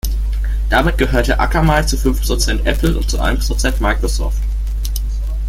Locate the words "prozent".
2.25-2.65, 3.37-3.79